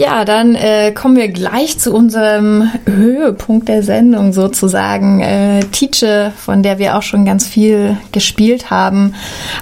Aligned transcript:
Ja, 0.00 0.24
dann 0.24 0.54
äh, 0.54 0.92
kommen 0.92 1.14
wir 1.14 1.28
gleich 1.28 1.78
zu 1.78 1.92
unserem 1.92 2.70
Höhepunkt 2.86 3.68
der 3.68 3.82
Sendung 3.82 4.32
sozusagen. 4.32 5.20
Äh, 5.20 5.60
Tice, 5.72 6.32
von 6.34 6.62
der 6.62 6.78
wir 6.78 6.96
auch 6.96 7.02
schon 7.02 7.26
ganz 7.26 7.46
viel 7.46 7.98
gespielt 8.10 8.70
haben, 8.70 9.12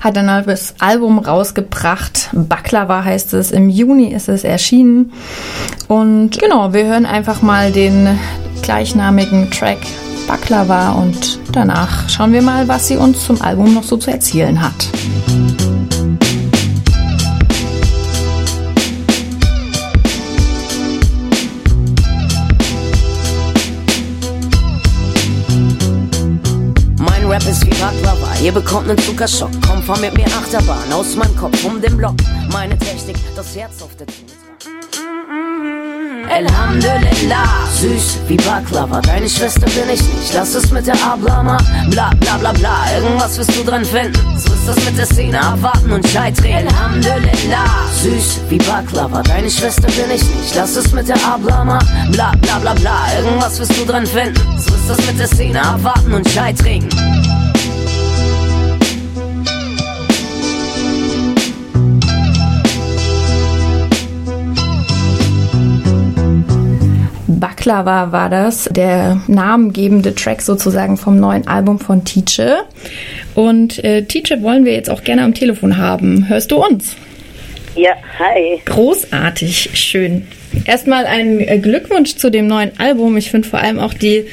hat 0.01 0.17
ein 0.17 0.27
neues 0.27 0.77
Album 0.79 1.19
rausgebracht. 1.19 2.31
Baklava 2.33 3.03
heißt 3.03 3.35
es. 3.35 3.51
Im 3.51 3.69
Juni 3.69 4.13
ist 4.15 4.29
es 4.29 4.45
erschienen. 4.45 5.13
Und 5.89 6.39
genau, 6.39 6.73
wir 6.73 6.85
hören 6.85 7.05
einfach 7.05 7.43
mal 7.43 7.73
den 7.73 8.17
gleichnamigen 8.63 9.51
Track 9.51 9.79
Baklava 10.29 10.93
und 10.93 11.41
danach 11.51 12.09
schauen 12.09 12.33
wir 12.33 12.43
mal, 12.43 12.69
was 12.69 12.87
sie 12.87 12.97
uns 12.97 13.25
zum 13.25 13.43
Album 13.43 13.75
noch 13.75 13.83
so 13.83 13.97
zu 13.97 14.13
erzählen 14.13 14.63
hat. 14.63 14.89
Ihr 28.49 28.55
bekommt 28.55 28.87
nen 28.87 28.97
Zuckerschock. 28.97 29.51
Komm, 29.67 29.83
fahr 29.83 29.99
mit 29.99 30.17
mir 30.17 30.27
Achterbahn 30.27 30.91
aus 30.91 31.15
meinem 31.17 31.37
Kopf 31.37 31.63
um 31.65 31.83
den 31.83 31.95
Block. 31.99 32.15
Meine 32.51 32.79
Technik, 32.79 33.17
das 33.37 33.55
Herz 33.55 33.83
auf 33.83 33.95
der 33.97 34.07
Zunge. 34.07 34.33
Elhamdulillah, 36.31 37.67
süß 37.79 38.19
wie 38.27 38.37
Baklava. 38.37 39.03
Deine 39.03 39.29
Schwester 39.29 39.67
bin 39.67 39.91
ich 39.93 40.01
nicht, 40.01 40.33
lass 40.33 40.55
es 40.55 40.71
mit 40.71 40.87
der 40.87 40.95
Ablama. 40.95 41.59
Bla 41.91 42.11
bla 42.21 42.39
bla 42.39 42.53
bla, 42.53 42.77
irgendwas 42.97 43.37
wirst 43.37 43.55
du 43.55 43.65
dran 43.65 43.85
finden. 43.85 44.19
So 44.39 44.53
ist 44.55 44.67
das 44.67 44.83
mit 44.83 44.97
der 44.97 45.07
Szene, 45.07 45.41
abwarten 45.41 45.93
und 45.93 46.09
scheitern. 46.09 46.47
Elhamdulillah, 46.47 47.89
süß 48.03 48.41
wie 48.49 48.59
Baklava. 48.59 49.23
Deine 49.25 49.51
Schwester 49.51 49.89
bin 49.89 50.11
ich 50.15 50.23
nicht, 50.23 50.55
lass 50.55 50.75
es 50.75 50.91
mit 50.93 51.07
der 51.07 51.17
Ablama. 51.17 51.81
Bla 52.13 52.33
bla 52.41 52.59
bla 52.61 52.73
bla, 52.73 52.99
irgendwas 53.19 53.59
wirst 53.59 53.79
du 53.79 53.85
dran 53.85 54.07
finden. 54.07 54.41
So 54.59 54.75
ist 54.75 54.89
das 54.89 55.07
mit 55.07 55.19
der 55.19 55.29
Szene, 55.29 55.63
abwarten 55.63 56.15
und 56.15 56.27
scheitern. 56.31 56.89
Baklava 67.41 68.13
war 68.13 68.29
das, 68.29 68.69
der 68.71 69.21
namengebende 69.27 70.15
Track 70.15 70.43
sozusagen 70.43 70.97
vom 70.97 71.19
neuen 71.19 71.47
Album 71.47 71.79
von 71.79 72.05
Tice. 72.05 72.65
Und 73.35 73.83
äh, 73.85 74.03
Tice 74.05 74.43
wollen 74.43 74.65
wir 74.65 74.73
jetzt 74.73 74.91
auch 74.91 75.05
gerne 75.05 75.23
am 75.25 75.35
Telefon 75.35 75.77
haben. 75.77 76.29
Hörst 76.29 76.51
du 76.51 76.57
uns? 76.57 76.97
Ja, 77.77 77.93
hi. 78.19 78.61
Großartig, 78.65 79.71
schön. 79.75 80.27
Erstmal 80.65 81.07
ein 81.07 81.41
äh, 81.41 81.59
Glückwunsch 81.59 82.17
zu 82.17 82.31
dem 82.31 82.47
neuen 82.47 82.73
Album. 82.79 83.17
Ich 83.17 83.31
finde 83.31 83.49
vor 83.49 83.59
allem 83.59 83.79
auch 83.79 83.95
die 83.95 84.27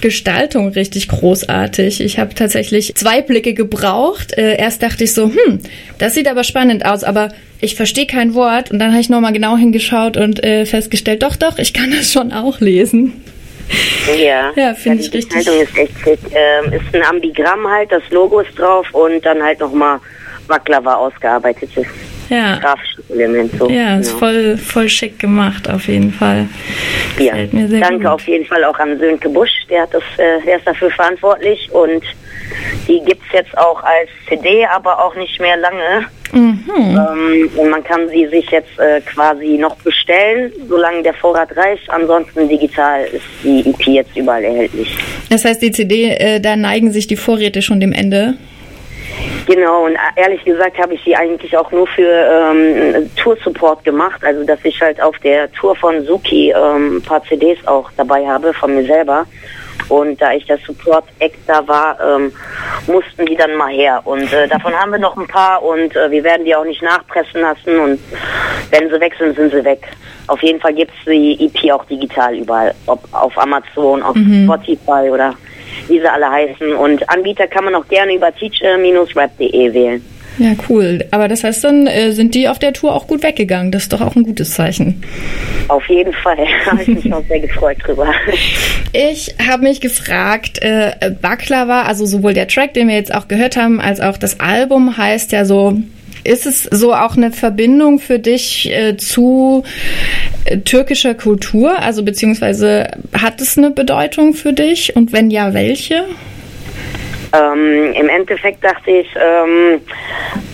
Gestaltung 0.00 0.68
richtig 0.68 1.08
großartig. 1.08 2.00
Ich 2.00 2.18
habe 2.18 2.34
tatsächlich 2.34 2.94
zwei 2.94 3.22
Blicke 3.22 3.54
gebraucht. 3.54 4.36
Äh, 4.36 4.56
erst 4.56 4.82
dachte 4.82 5.04
ich 5.04 5.14
so, 5.14 5.26
hm, 5.26 5.60
das 5.98 6.14
sieht 6.14 6.28
aber 6.28 6.44
spannend 6.44 6.84
aus, 6.84 7.04
aber 7.04 7.30
ich 7.60 7.74
verstehe 7.74 8.06
kein 8.06 8.34
Wort. 8.34 8.70
Und 8.70 8.78
dann 8.78 8.92
habe 8.92 9.00
ich 9.00 9.08
nochmal 9.08 9.32
genau 9.32 9.56
hingeschaut 9.56 10.16
und 10.16 10.42
äh, 10.44 10.66
festgestellt, 10.66 11.22
doch, 11.22 11.36
doch, 11.36 11.58
ich 11.58 11.72
kann 11.72 11.90
das 11.90 12.12
schon 12.12 12.32
auch 12.32 12.60
lesen. 12.60 13.22
Ja, 14.18 14.52
ja 14.56 14.74
finde 14.74 15.02
ja, 15.02 15.08
ich 15.08 15.14
richtig. 15.14 15.28
Die 15.28 15.36
Gestaltung 15.36 15.62
ist 15.62 15.78
echt 15.78 15.98
schick. 16.02 16.18
Ähm, 16.32 16.72
ist 16.72 16.94
ein 16.94 17.02
Ambigramm 17.02 17.66
halt, 17.68 17.90
das 17.90 18.02
Logo 18.10 18.40
ist 18.40 18.58
drauf 18.58 18.86
und 18.92 19.24
dann 19.24 19.42
halt 19.42 19.60
nochmal 19.60 19.98
Baklava 20.46 20.94
ausgearbeitetes 20.94 21.86
ja. 22.28 22.60
Element. 23.10 23.52
So. 23.58 23.68
Ja, 23.68 23.98
ist 23.98 24.08
genau. 24.08 24.18
voll, 24.18 24.56
voll 24.58 24.88
schick 24.88 25.18
gemacht 25.18 25.68
auf 25.68 25.88
jeden 25.88 26.12
Fall. 26.12 26.48
Ja, 27.18 27.34
danke 27.34 27.98
gut. 27.98 28.06
auf 28.06 28.26
jeden 28.26 28.46
Fall 28.46 28.64
auch 28.64 28.78
an 28.78 28.98
Sönke 28.98 29.28
Busch, 29.28 29.50
der, 29.70 29.82
hat 29.82 29.94
das, 29.94 30.02
äh, 30.16 30.44
der 30.44 30.58
ist 30.58 30.66
dafür 30.66 30.90
verantwortlich 30.90 31.68
und 31.72 32.02
die 32.88 33.00
gibt 33.04 33.22
es 33.26 33.32
jetzt 33.32 33.58
auch 33.58 33.82
als 33.82 34.08
CD, 34.28 34.66
aber 34.66 35.02
auch 35.02 35.14
nicht 35.16 35.40
mehr 35.40 35.56
lange. 35.56 36.06
Mhm. 36.32 36.64
Ähm, 36.68 37.50
und 37.56 37.70
man 37.70 37.84
kann 37.84 38.08
sie 38.08 38.26
sich 38.26 38.50
jetzt 38.50 38.78
äh, 38.78 39.00
quasi 39.02 39.56
noch 39.56 39.76
bestellen, 39.76 40.52
solange 40.68 41.02
der 41.02 41.14
Vorrat 41.14 41.56
reicht. 41.56 41.88
Ansonsten 41.90 42.48
digital 42.48 43.04
ist 43.04 43.24
die 43.44 43.60
EP 43.60 43.86
jetzt 43.86 44.16
überall 44.16 44.42
erhältlich. 44.42 44.96
Das 45.30 45.44
heißt, 45.44 45.62
die 45.62 45.70
CD, 45.70 46.10
äh, 46.10 46.40
da 46.40 46.56
neigen 46.56 46.90
sich 46.90 47.06
die 47.06 47.16
Vorräte 47.16 47.62
schon 47.62 47.78
dem 47.78 47.92
Ende? 47.92 48.34
Genau, 49.46 49.84
und 49.84 49.96
ehrlich 50.16 50.44
gesagt 50.44 50.78
habe 50.78 50.94
ich 50.94 51.04
sie 51.04 51.14
eigentlich 51.14 51.56
auch 51.56 51.70
nur 51.70 51.86
für 51.86 52.10
ähm, 52.10 53.10
Tour-Support 53.16 53.84
gemacht, 53.84 54.24
also 54.24 54.44
dass 54.44 54.58
ich 54.64 54.80
halt 54.80 55.00
auf 55.00 55.18
der 55.18 55.52
Tour 55.52 55.76
von 55.76 56.04
Suki 56.04 56.50
ähm, 56.50 56.96
ein 56.96 57.02
paar 57.02 57.22
CDs 57.24 57.58
auch 57.66 57.90
dabei 57.96 58.26
habe 58.26 58.54
von 58.54 58.74
mir 58.74 58.84
selber. 58.84 59.26
Und 59.88 60.20
da 60.20 60.32
ich 60.32 60.46
der 60.46 60.58
Support-Act 60.58 61.38
da 61.46 61.66
war, 61.68 61.98
ähm, 62.00 62.32
mussten 62.86 63.26
die 63.26 63.36
dann 63.36 63.54
mal 63.56 63.72
her. 63.72 64.00
Und 64.04 64.32
äh, 64.32 64.48
davon 64.48 64.72
haben 64.72 64.92
wir 64.92 64.98
noch 64.98 65.16
ein 65.16 65.26
paar 65.26 65.62
und 65.62 65.94
äh, 65.94 66.10
wir 66.10 66.24
werden 66.24 66.44
die 66.44 66.54
auch 66.54 66.64
nicht 66.64 66.82
nachpressen 66.82 67.42
lassen. 67.42 67.78
Und 67.78 68.00
wenn 68.70 68.88
sie 68.88 69.00
weg 69.00 69.14
sind, 69.18 69.36
sind 69.36 69.52
sie 69.52 69.64
weg. 69.64 69.86
Auf 70.26 70.42
jeden 70.42 70.60
Fall 70.60 70.72
gibt 70.72 70.90
es 70.98 71.04
die 71.04 71.44
EP 71.44 71.70
auch 71.72 71.84
digital 71.84 72.34
überall, 72.34 72.74
ob 72.86 73.00
auf 73.12 73.36
Amazon, 73.36 74.02
auf 74.02 74.16
mhm. 74.16 74.44
Spotify 74.44 75.10
oder 75.10 75.34
wie 75.88 76.00
sie 76.00 76.06
alle 76.06 76.30
heißen. 76.30 76.72
Und 76.74 77.08
Anbieter 77.10 77.46
kann 77.46 77.64
man 77.64 77.74
auch 77.74 77.86
gerne 77.88 78.14
über 78.14 78.34
teach-rap.de 78.34 79.74
wählen. 79.74 80.04
Ja, 80.38 80.50
cool. 80.68 81.04
Aber 81.12 81.28
das 81.28 81.44
heißt, 81.44 81.62
dann 81.62 81.86
äh, 81.86 82.10
sind 82.10 82.34
die 82.34 82.48
auf 82.48 82.58
der 82.58 82.72
Tour 82.72 82.92
auch 82.94 83.06
gut 83.06 83.22
weggegangen. 83.22 83.70
Das 83.70 83.84
ist 83.84 83.92
doch 83.92 84.00
auch 84.00 84.16
ein 84.16 84.24
gutes 84.24 84.54
Zeichen. 84.54 85.02
Auf 85.68 85.86
jeden 85.88 86.12
Fall. 86.12 86.38
habe 86.66 86.82
ich 86.82 86.88
mich 86.88 87.12
auch 87.12 87.22
sehr 87.28 87.40
gefreut 87.40 87.76
drüber. 87.84 88.12
Ich 88.92 89.34
habe 89.46 89.62
mich 89.62 89.80
gefragt, 89.80 90.60
äh, 90.60 91.12
Baklava, 91.20 91.82
also 91.82 92.04
sowohl 92.04 92.34
der 92.34 92.48
Track, 92.48 92.74
den 92.74 92.88
wir 92.88 92.96
jetzt 92.96 93.14
auch 93.14 93.28
gehört 93.28 93.56
haben, 93.56 93.80
als 93.80 94.00
auch 94.00 94.16
das 94.16 94.40
Album 94.40 94.96
heißt 94.96 95.32
ja 95.32 95.44
so 95.44 95.78
ist 96.24 96.46
es 96.46 96.62
so 96.62 96.94
auch 96.94 97.16
eine 97.16 97.30
Verbindung 97.32 97.98
für 97.98 98.18
dich 98.18 98.70
äh, 98.72 98.96
zu 98.96 99.62
türkischer 100.64 101.14
Kultur? 101.14 101.78
Also 101.78 102.04
beziehungsweise 102.04 102.88
hat 103.12 103.40
es 103.40 103.58
eine 103.58 103.70
Bedeutung 103.70 104.34
für 104.34 104.52
dich 104.52 104.96
und 104.96 105.12
wenn 105.12 105.30
ja, 105.30 105.54
welche? 105.54 106.04
Ähm, 107.34 107.92
Im 107.94 108.08
Endeffekt 108.08 108.62
dachte 108.62 108.90
ich, 108.90 109.08
ähm, 109.16 109.80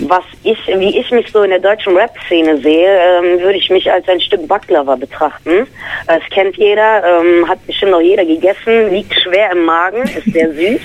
was 0.00 0.24
ich, 0.44 0.58
wie 0.66 0.98
ich 0.98 1.10
mich 1.10 1.30
so 1.30 1.42
in 1.42 1.50
der 1.50 1.58
deutschen 1.58 1.94
Rap-Szene 1.94 2.58
sehe, 2.58 2.98
ähm, 2.98 3.40
würde 3.40 3.58
ich 3.58 3.68
mich 3.68 3.90
als 3.90 4.08
ein 4.08 4.20
Stück 4.20 4.48
Baklava 4.48 4.96
betrachten. 4.96 5.66
Das 6.06 6.22
kennt 6.30 6.56
jeder, 6.56 7.02
ähm, 7.04 7.46
hat 7.46 7.64
bestimmt 7.66 7.92
noch 7.92 8.00
jeder 8.00 8.24
gegessen, 8.24 8.90
liegt 8.90 9.14
schwer 9.20 9.52
im 9.52 9.64
Magen, 9.64 10.02
ist 10.04 10.32
sehr 10.32 10.52
süß, 10.54 10.80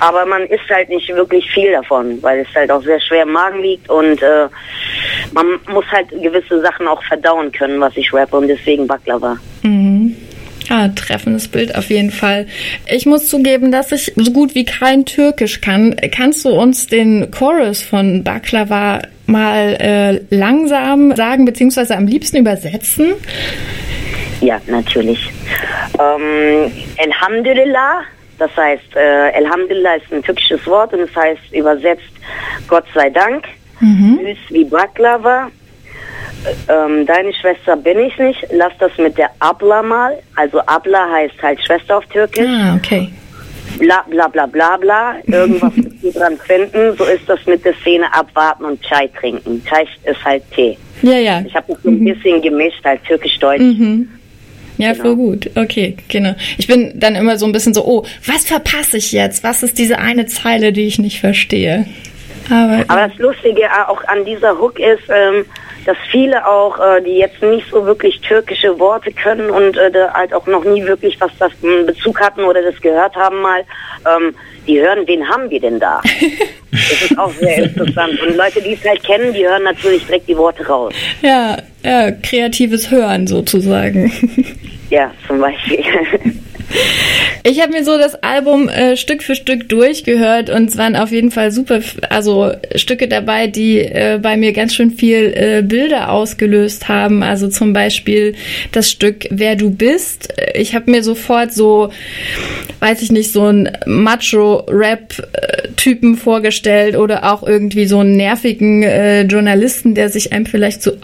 aber 0.00 0.24
man 0.24 0.46
isst 0.46 0.70
halt 0.70 0.88
nicht 0.88 1.08
wirklich 1.14 1.50
viel 1.50 1.72
davon, 1.72 2.22
weil 2.22 2.40
es 2.40 2.54
halt 2.54 2.70
auch 2.70 2.82
sehr 2.82 3.00
schwer 3.00 3.24
im 3.24 3.32
Magen 3.32 3.60
liegt 3.60 3.90
und 3.90 4.22
äh, 4.22 4.46
man 5.36 5.60
muss 5.68 5.84
halt 5.92 6.08
gewisse 6.10 6.62
Sachen 6.62 6.88
auch 6.88 7.02
verdauen 7.04 7.52
können, 7.52 7.78
was 7.78 7.94
ich 7.96 8.12
rappe 8.12 8.38
und 8.38 8.48
deswegen 8.48 8.86
Baklava. 8.86 9.36
Mhm. 9.62 10.16
Ja, 10.66 10.88
treffendes 10.88 11.46
Bild 11.46 11.76
auf 11.76 11.90
jeden 11.90 12.10
Fall. 12.10 12.46
Ich 12.90 13.04
muss 13.06 13.28
zugeben, 13.28 13.70
dass 13.70 13.92
ich 13.92 14.12
so 14.16 14.32
gut 14.32 14.54
wie 14.54 14.64
kein 14.64 15.04
Türkisch 15.04 15.60
kann. 15.60 15.94
Kannst 16.10 16.44
du 16.44 16.48
uns 16.48 16.86
den 16.88 17.30
Chorus 17.30 17.82
von 17.82 18.24
Baklava 18.24 19.02
mal 19.26 19.76
äh, 19.78 20.34
langsam 20.34 21.14
sagen, 21.14 21.44
beziehungsweise 21.44 21.96
am 21.96 22.06
liebsten 22.06 22.38
übersetzen? 22.38 23.12
Ja, 24.40 24.60
natürlich. 24.66 25.30
Ähm, 26.00 26.72
Elhamdulillah, 26.96 28.00
das 28.38 28.56
heißt, 28.56 28.96
äh, 28.96 29.30
Elhamdulillah 29.32 29.96
ist 29.96 30.12
ein 30.12 30.22
türkisches 30.22 30.66
Wort 30.66 30.94
und 30.94 31.00
es 31.00 31.14
heißt 31.14 31.52
übersetzt 31.52 32.10
Gott 32.66 32.86
sei 32.94 33.10
Dank. 33.10 33.44
Mhm. 33.80 34.20
Süß 34.22 34.38
wie 34.50 34.64
Baklava 34.64 35.50
ähm, 36.68 37.06
deine 37.06 37.32
Schwester 37.32 37.76
bin 37.76 37.98
ich 37.98 38.16
nicht, 38.18 38.46
lass 38.52 38.72
das 38.78 38.92
mit 38.98 39.18
der 39.18 39.30
Abla 39.40 39.82
mal. 39.82 40.18
Also 40.36 40.60
Abla 40.60 41.10
heißt 41.10 41.42
halt 41.42 41.64
Schwester 41.64 41.98
auf 41.98 42.06
Türkisch. 42.06 42.46
Ah, 42.48 42.76
okay. 42.76 43.10
Bla 43.78 44.04
bla 44.08 44.28
bla 44.28 44.46
bla 44.46 44.76
bla. 44.76 45.16
Irgendwas 45.26 45.72
du 45.74 46.12
dran 46.12 46.38
finden. 46.38 46.96
So 46.96 47.04
ist 47.04 47.28
das 47.28 47.44
mit 47.46 47.64
der 47.64 47.74
Szene 47.82 48.12
abwarten 48.12 48.64
und 48.64 48.80
Chai 48.82 49.08
trinken. 49.18 49.62
Chai 49.68 49.86
ist 50.04 50.24
halt 50.24 50.42
Tee. 50.54 50.78
Ja, 51.02 51.18
ja. 51.18 51.42
Ich 51.46 51.54
habe 51.54 51.72
das 51.72 51.82
so 51.82 51.90
ein 51.90 51.98
mhm. 51.98 52.04
bisschen 52.04 52.40
gemischt, 52.42 52.84
halt 52.84 53.04
türkisch-deutsch. 53.04 53.60
Mhm. 53.60 54.08
Ja, 54.78 54.92
genau. 54.92 55.04
voll 55.04 55.16
gut. 55.16 55.50
Okay, 55.54 55.96
genau. 56.08 56.34
Ich 56.58 56.66
bin 56.66 56.92
dann 56.94 57.14
immer 57.16 57.38
so 57.38 57.46
ein 57.46 57.52
bisschen 57.52 57.74
so, 57.74 57.84
oh, 57.86 58.04
was 58.26 58.44
verpasse 58.44 58.98
ich 58.98 59.12
jetzt? 59.12 59.42
Was 59.42 59.62
ist 59.62 59.78
diese 59.78 59.98
eine 59.98 60.26
Zeile, 60.26 60.72
die 60.72 60.86
ich 60.86 60.98
nicht 60.98 61.20
verstehe? 61.20 61.86
Aber, 62.50 62.84
Aber 62.88 63.08
das 63.08 63.18
Lustige 63.18 63.68
auch 63.88 64.02
an 64.04 64.24
dieser 64.24 64.58
Hook 64.58 64.78
ist, 64.78 65.02
ähm, 65.08 65.44
dass 65.84 65.96
viele 66.10 66.46
auch, 66.46 66.78
äh, 66.78 67.00
die 67.00 67.18
jetzt 67.18 67.40
nicht 67.42 67.70
so 67.70 67.86
wirklich 67.86 68.20
türkische 68.20 68.78
Worte 68.78 69.12
können 69.12 69.50
und 69.50 69.76
äh, 69.76 69.92
halt 70.12 70.34
auch 70.34 70.46
noch 70.46 70.64
nie 70.64 70.84
wirklich 70.84 71.20
was 71.20 71.30
das 71.38 71.52
in 71.62 71.86
Bezug 71.86 72.20
hatten 72.20 72.42
oder 72.42 72.62
das 72.62 72.80
gehört 72.80 73.14
haben 73.14 73.40
mal, 73.40 73.62
ähm, 74.04 74.34
die 74.66 74.80
hören, 74.80 75.06
wen 75.06 75.28
haben 75.28 75.48
wir 75.48 75.60
denn 75.60 75.78
da? 75.78 76.00
das 76.72 77.02
ist 77.02 77.18
auch 77.18 77.30
sehr 77.30 77.64
interessant. 77.64 78.20
Und 78.20 78.36
Leute, 78.36 78.60
die 78.60 78.72
es 78.74 78.84
halt 78.84 79.02
kennen, 79.04 79.32
die 79.32 79.46
hören 79.46 79.62
natürlich 79.62 80.04
direkt 80.06 80.28
die 80.28 80.36
Worte 80.36 80.66
raus. 80.66 80.92
Ja, 81.22 81.56
ja 81.86 82.10
kreatives 82.10 82.90
Hören 82.90 83.26
sozusagen. 83.26 84.12
Ja, 84.88 85.10
zum 85.26 85.40
Beispiel. 85.40 85.80
Ich 87.44 87.62
habe 87.62 87.72
mir 87.72 87.84
so 87.84 87.96
das 87.96 88.16
Album 88.24 88.68
äh, 88.68 88.96
Stück 88.96 89.22
für 89.22 89.36
Stück 89.36 89.68
durchgehört 89.68 90.50
und 90.50 90.68
es 90.68 90.76
waren 90.76 90.96
auf 90.96 91.12
jeden 91.12 91.30
Fall 91.30 91.52
super, 91.52 91.78
also 92.10 92.50
Stücke 92.74 93.06
dabei, 93.06 93.46
die 93.46 93.78
äh, 93.78 94.18
bei 94.20 94.36
mir 94.36 94.52
ganz 94.52 94.74
schön 94.74 94.90
viel 94.90 95.32
äh, 95.32 95.62
Bilder 95.62 96.10
ausgelöst 96.10 96.88
haben. 96.88 97.22
Also 97.22 97.46
zum 97.48 97.72
Beispiel 97.72 98.34
das 98.72 98.90
Stück 98.90 99.28
Wer 99.30 99.54
du 99.54 99.70
bist. 99.70 100.34
Ich 100.54 100.74
habe 100.74 100.90
mir 100.90 101.04
sofort 101.04 101.52
so, 101.52 101.92
weiß 102.80 103.00
ich 103.02 103.12
nicht, 103.12 103.30
so 103.30 103.46
ein 103.46 103.70
Macho-Rap-Typen 103.86 106.16
vorgestellt 106.16 106.96
oder 106.96 107.32
auch 107.32 107.46
irgendwie 107.46 107.86
so 107.86 108.00
einen 108.00 108.16
nervigen 108.16 108.82
äh, 108.82 109.22
Journalisten, 109.22 109.94
der 109.94 110.08
sich 110.08 110.32
einem 110.32 110.46
vielleicht 110.46 110.82
so 110.82 110.94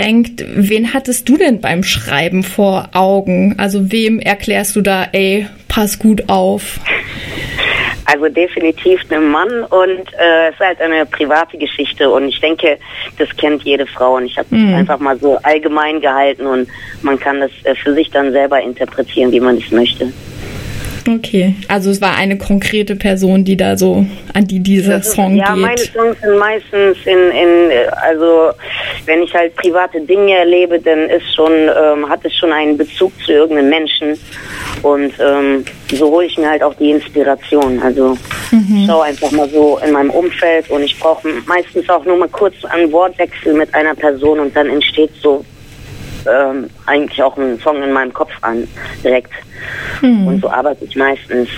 aufdrängt. 0.00 0.44
Wen 0.54 0.92
hattest 0.92 1.28
du 1.28 1.36
denn 1.36 1.60
beim 1.60 1.82
Schreiben 1.82 2.42
vor 2.42 2.88
Augen? 2.94 3.54
Also 3.58 3.92
wem 3.92 4.18
erklärst 4.18 4.76
du 4.76 4.80
da, 4.80 5.06
ey, 5.12 5.46
pass 5.68 5.98
gut 5.98 6.28
auf? 6.28 6.80
Also 8.06 8.28
definitiv 8.28 9.00
ein 9.10 9.30
Mann 9.30 9.62
und 9.62 10.12
äh, 10.18 10.48
es 10.48 10.54
ist 10.54 10.60
halt 10.60 10.80
eine 10.80 11.06
private 11.06 11.56
Geschichte 11.56 12.10
und 12.10 12.28
ich 12.28 12.40
denke, 12.40 12.76
das 13.18 13.28
kennt 13.36 13.62
jede 13.62 13.86
Frau 13.86 14.16
und 14.16 14.26
ich 14.26 14.36
habe 14.36 14.48
mhm. 14.52 14.74
einfach 14.74 14.98
mal 14.98 15.16
so 15.16 15.36
allgemein 15.44 16.00
gehalten 16.00 16.44
und 16.44 16.68
man 17.02 17.20
kann 17.20 17.38
das 17.38 17.52
äh, 17.62 17.74
für 17.76 17.94
sich 17.94 18.10
dann 18.10 18.32
selber 18.32 18.60
interpretieren, 18.60 19.30
wie 19.30 19.38
man 19.38 19.58
es 19.58 19.70
möchte. 19.70 20.12
Okay, 21.08 21.54
also 21.68 21.90
es 21.90 22.00
war 22.00 22.16
eine 22.16 22.36
konkrete 22.36 22.94
Person, 22.96 23.44
die 23.44 23.56
da 23.56 23.76
so 23.76 24.04
an 24.34 24.46
die 24.46 24.60
dieser 24.60 25.02
Song 25.02 25.36
ja, 25.36 25.54
geht. 25.54 25.62
Ja, 25.62 25.68
meine 25.68 25.78
Songs 25.78 26.20
sind 26.20 26.38
meistens 26.38 26.96
in, 27.04 27.30
in, 27.30 27.70
also 28.02 28.50
wenn 29.06 29.22
ich 29.22 29.34
halt 29.34 29.54
private 29.56 30.00
Dinge 30.00 30.36
erlebe, 30.36 30.78
dann 30.78 31.08
ist 31.08 31.34
schon, 31.34 31.52
ähm, 31.52 32.08
hat 32.08 32.24
es 32.24 32.34
schon 32.36 32.52
einen 32.52 32.76
Bezug 32.76 33.12
zu 33.24 33.32
irgendeinem 33.32 33.70
Menschen 33.70 34.18
und 34.82 35.12
ähm, 35.20 35.64
so 35.92 36.10
hole 36.10 36.26
ich 36.26 36.36
mir 36.38 36.50
halt 36.50 36.62
auch 36.62 36.74
die 36.74 36.90
Inspiration. 36.90 37.80
Also 37.82 38.16
mhm. 38.50 38.76
ich 38.76 38.86
schaue 38.86 39.04
einfach 39.04 39.30
mal 39.32 39.48
so 39.48 39.78
in 39.84 39.92
meinem 39.92 40.10
Umfeld 40.10 40.70
und 40.70 40.82
ich 40.82 40.98
brauche 40.98 41.28
meistens 41.46 41.88
auch 41.88 42.04
nur 42.04 42.18
mal 42.18 42.28
kurz 42.28 42.54
einen 42.66 42.92
Wortwechsel 42.92 43.54
mit 43.54 43.74
einer 43.74 43.94
Person 43.94 44.40
und 44.40 44.54
dann 44.54 44.68
entsteht 44.68 45.10
so 45.22 45.44
ähm, 46.26 46.68
eigentlich 46.86 47.22
auch 47.22 47.36
ein 47.36 47.58
Song 47.60 47.82
in 47.82 47.92
meinem 47.92 48.12
Kopf 48.12 48.32
an, 48.42 48.66
direkt. 49.02 49.32
Hm. 50.00 50.26
Und 50.26 50.40
so 50.40 50.50
arbeite 50.50 50.84
ich 50.84 50.96
meistens. 50.96 51.48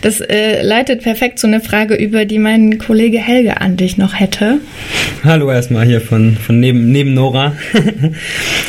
Das 0.00 0.20
äh, 0.20 0.62
leitet 0.62 1.02
perfekt 1.02 1.38
zu 1.38 1.46
einer 1.46 1.60
Frage 1.60 1.94
über, 1.94 2.24
die 2.24 2.38
mein 2.38 2.78
Kollege 2.78 3.18
Helge 3.18 3.60
an 3.60 3.76
dich 3.76 3.98
noch 3.98 4.18
hätte. 4.18 4.58
Hallo 5.24 5.50
erstmal 5.50 5.86
hier 5.86 6.00
von, 6.00 6.36
von 6.36 6.58
neben, 6.60 6.90
neben 6.90 7.14
Nora. 7.14 7.52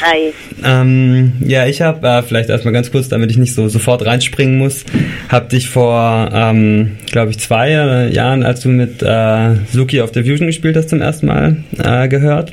Hi. 0.02 0.34
ähm, 0.64 1.34
ja, 1.40 1.66
ich 1.66 1.82
habe, 1.82 2.08
äh, 2.08 2.22
vielleicht 2.24 2.50
erstmal 2.50 2.74
ganz 2.74 2.92
kurz, 2.92 3.10
damit 3.10 3.32
ich 3.32 3.38
nicht 3.38 3.54
so 3.54 3.68
sofort 3.68 4.06
reinspringen 4.06 4.58
muss, 4.58 4.86
habe 5.30 5.50
dich 5.50 5.70
vor, 5.70 6.30
ähm, 6.34 6.98
glaube 7.12 7.32
ich, 7.32 7.40
zwei 7.40 7.72
Jahren, 7.72 8.44
als 8.44 8.62
du 8.62 8.70
mit 8.70 9.02
äh, 9.02 9.56
Suki 9.72 10.02
auf 10.02 10.12
der 10.12 10.24
Fusion 10.24 10.48
gespielt 10.48 10.76
hast, 10.76 10.90
zum 10.90 11.02
ersten 11.02 11.28
Mal 11.28 11.58
äh, 11.84 12.08
gehört. 12.08 12.52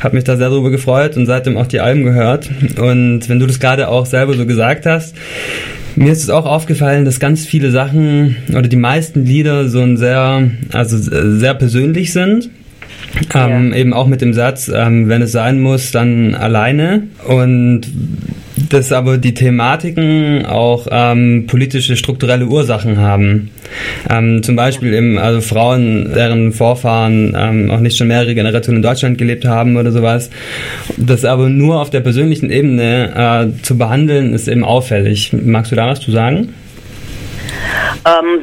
Habe 0.00 0.16
mich 0.16 0.24
da 0.24 0.36
sehr 0.36 0.50
darüber 0.50 0.70
gefreut 0.70 1.16
und 1.16 1.26
seitdem 1.26 1.56
auch 1.56 1.66
die 1.66 1.80
Alben 1.80 2.04
gehört. 2.04 2.48
Und 2.78 3.28
wenn 3.28 3.38
du 3.38 3.46
das 3.46 3.60
gerade 3.60 3.88
auch 3.88 4.06
selber 4.06 4.34
so 4.34 4.46
gesagt 4.46 4.86
hast, 4.86 5.14
mir 5.96 6.12
ist 6.12 6.22
es 6.22 6.30
auch 6.30 6.46
aufgefallen, 6.46 7.04
dass 7.04 7.20
ganz 7.20 7.44
viele 7.44 7.70
Sachen 7.70 8.36
oder 8.50 8.68
die 8.68 8.76
meisten 8.76 9.24
Lieder 9.24 9.68
so 9.68 9.80
ein 9.80 9.96
sehr, 9.96 10.50
also 10.72 10.96
sehr 10.98 11.54
persönlich 11.54 12.12
sind. 12.12 12.50
Ähm, 13.34 13.72
ja. 13.72 13.76
Eben 13.76 13.92
auch 13.92 14.06
mit 14.06 14.20
dem 14.20 14.32
Satz, 14.32 14.70
ähm, 14.74 15.08
wenn 15.08 15.22
es 15.22 15.32
sein 15.32 15.60
muss, 15.60 15.90
dann 15.90 16.34
alleine. 16.34 17.04
Und 17.26 17.82
dass 18.72 18.92
aber 18.92 19.18
die 19.18 19.34
Thematiken 19.34 20.46
auch 20.46 20.86
ähm, 20.90 21.46
politische, 21.46 21.96
strukturelle 21.96 22.46
Ursachen 22.46 22.98
haben. 22.98 23.50
Ähm, 24.08 24.42
zum 24.42 24.56
Beispiel 24.56 24.94
eben 24.94 25.18
also 25.18 25.40
Frauen, 25.40 26.12
deren 26.14 26.52
Vorfahren 26.52 27.36
ähm, 27.38 27.70
auch 27.70 27.80
nicht 27.80 27.96
schon 27.98 28.08
mehrere 28.08 28.34
Generationen 28.34 28.78
in 28.78 28.82
Deutschland 28.82 29.18
gelebt 29.18 29.44
haben 29.44 29.76
oder 29.76 29.92
sowas. 29.92 30.30
Das 30.96 31.24
aber 31.24 31.48
nur 31.48 31.80
auf 31.80 31.90
der 31.90 32.00
persönlichen 32.00 32.50
Ebene 32.50 33.52
äh, 33.54 33.62
zu 33.62 33.76
behandeln, 33.76 34.32
ist 34.32 34.48
eben 34.48 34.64
auffällig. 34.64 35.32
Magst 35.32 35.72
du 35.72 35.76
da 35.76 35.88
was 35.88 36.00
zu 36.00 36.10
sagen? 36.10 36.54
Ähm, 38.04 38.42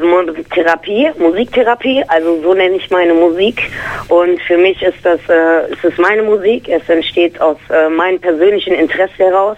Therapie, 0.54 1.10
Musiktherapie, 1.18 2.04
also 2.08 2.42
so 2.42 2.54
nenne 2.54 2.76
ich 2.76 2.90
meine 2.90 3.14
Musik. 3.14 3.70
Und 4.08 4.42
für 4.44 4.58
mich 4.58 4.82
ist 4.82 4.98
das, 5.04 5.20
äh, 5.30 5.72
ist 5.72 5.84
es 5.84 5.98
meine 5.98 6.24
Musik. 6.24 6.68
Es 6.70 6.88
entsteht 6.88 7.40
aus 7.42 7.58
äh, 7.70 7.90
meinem 7.90 8.20
persönlichen 8.20 8.74
Interesse 8.74 9.18
heraus. 9.18 9.58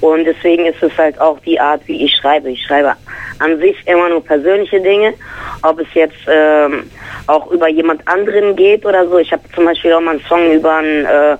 Und 0.00 0.24
deswegen 0.24 0.66
ist 0.66 0.82
es 0.82 0.96
halt 0.96 1.20
auch 1.20 1.38
die 1.40 1.60
Art, 1.60 1.82
wie 1.86 2.04
ich 2.04 2.16
schreibe. 2.16 2.50
Ich 2.50 2.62
schreibe 2.62 2.94
an 3.38 3.58
sich 3.58 3.76
immer 3.86 4.08
nur 4.08 4.24
persönliche 4.24 4.80
Dinge, 4.80 5.14
ob 5.62 5.80
es 5.80 5.88
jetzt 5.94 6.18
ähm, 6.26 6.90
auch 7.26 7.50
über 7.50 7.68
jemand 7.68 8.06
anderen 8.06 8.56
geht 8.56 8.84
oder 8.84 9.06
so. 9.08 9.18
Ich 9.18 9.32
habe 9.32 9.42
zum 9.54 9.64
Beispiel 9.64 9.92
auch 9.92 10.00
mal 10.00 10.12
einen 10.12 10.24
Song 10.28 10.52
über 10.52 10.76
einen, 10.76 11.04
äh, 11.04 11.36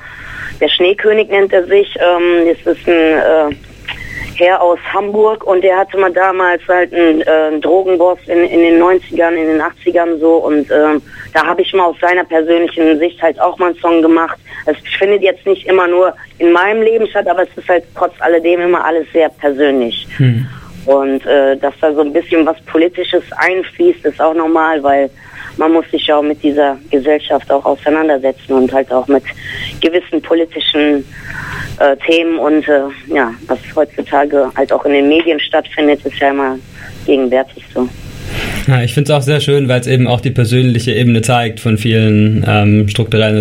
der 0.60 0.68
Schneekönig 0.68 1.28
nennt 1.28 1.52
er 1.52 1.64
sich. 1.66 1.94
Ähm, 1.96 2.54
das 2.64 2.76
ist 2.76 2.86
ein 2.86 2.92
äh, 3.52 3.54
Herr 4.40 4.62
aus 4.62 4.78
Hamburg 4.92 5.44
und 5.44 5.62
der 5.62 5.76
hatte 5.76 5.98
mal 5.98 6.12
damals 6.12 6.62
halt 6.66 6.94
einen, 6.94 7.20
äh, 7.20 7.60
Drogenboss 7.60 8.18
in, 8.26 8.44
in 8.44 8.60
den 8.60 8.82
90ern, 8.82 9.32
in 9.32 9.46
den 9.46 9.60
80ern 9.60 10.18
so 10.18 10.36
und 10.36 10.70
ähm, 10.70 11.02
da 11.34 11.46
habe 11.46 11.60
ich 11.60 11.72
mal 11.74 11.84
aus 11.84 11.96
seiner 12.00 12.24
persönlichen 12.24 12.98
Sicht 12.98 13.22
halt 13.22 13.38
auch 13.38 13.58
mal 13.58 13.66
einen 13.66 13.76
Song 13.76 14.00
gemacht. 14.00 14.38
Es 14.64 14.76
findet 14.98 15.22
jetzt 15.22 15.46
nicht 15.46 15.66
immer 15.66 15.86
nur 15.86 16.14
in 16.38 16.52
meinem 16.52 16.82
Leben 16.82 17.06
statt, 17.06 17.28
aber 17.28 17.42
es 17.42 17.56
ist 17.56 17.68
halt 17.68 17.84
trotz 17.94 18.14
alledem 18.20 18.62
immer 18.62 18.84
alles 18.84 19.06
sehr 19.12 19.28
persönlich. 19.28 20.08
Hm. 20.16 20.46
Und 20.86 21.26
äh, 21.26 21.56
dass 21.58 21.74
da 21.80 21.92
so 21.92 22.00
ein 22.00 22.12
bisschen 22.12 22.46
was 22.46 22.60
Politisches 22.62 23.24
einfließt, 23.36 24.06
ist 24.06 24.20
auch 24.20 24.34
normal, 24.34 24.82
weil 24.82 25.10
man 25.60 25.72
muss 25.72 25.84
sich 25.90 26.06
ja 26.06 26.16
auch 26.16 26.22
mit 26.22 26.42
dieser 26.42 26.78
Gesellschaft 26.90 27.50
auch 27.52 27.64
auseinandersetzen 27.66 28.54
und 28.54 28.72
halt 28.72 28.90
auch 28.90 29.06
mit 29.08 29.22
gewissen 29.82 30.22
politischen 30.22 31.04
äh, 31.78 31.96
Themen 32.06 32.38
und 32.38 32.66
äh, 32.66 33.14
ja, 33.14 33.32
was 33.46 33.58
heutzutage 33.76 34.50
halt 34.56 34.72
auch 34.72 34.84
in 34.86 34.92
den 34.92 35.08
Medien 35.08 35.38
stattfindet, 35.38 36.00
ist 36.04 36.18
ja 36.18 36.30
immer 36.30 36.58
gegenwärtig 37.04 37.62
so. 37.74 37.86
Ja, 38.66 38.82
ich 38.82 38.94
finde 38.94 39.12
es 39.12 39.18
auch 39.18 39.22
sehr 39.22 39.40
schön, 39.40 39.68
weil 39.68 39.80
es 39.80 39.86
eben 39.86 40.06
auch 40.06 40.22
die 40.22 40.30
persönliche 40.30 40.92
Ebene 40.92 41.20
zeigt 41.20 41.60
von 41.60 41.76
vielen 41.76 42.42
ähm, 42.48 42.88
strukturellen 42.88 43.36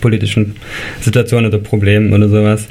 politischen 0.00 0.56
Situationen 1.00 1.46
oder 1.46 1.58
Problemen 1.58 2.12
oder 2.12 2.28
sowas. 2.28 2.66